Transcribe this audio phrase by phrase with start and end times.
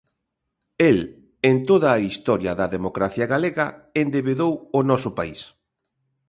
[0.89, 0.97] El,
[1.43, 3.67] en toda a historia da democracia galega,
[4.03, 5.41] endebedou o noso país.